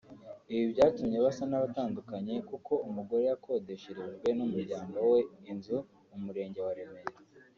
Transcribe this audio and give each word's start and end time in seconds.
Ibi 0.53 0.65
byatumye 0.73 1.17
basa 1.25 1.43
n’abatandukanye 1.47 2.35
kuko 2.49 2.73
umugore 2.87 3.23
yakodesherejwe 3.31 4.27
n’umuryango 4.37 4.97
we 5.11 5.19
inzu 5.51 5.77
mu 6.09 6.17
murenge 6.25 6.59
wa 6.65 6.73
Remera 6.77 7.13